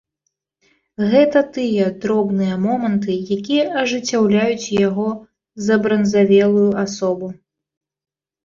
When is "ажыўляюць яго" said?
3.83-5.07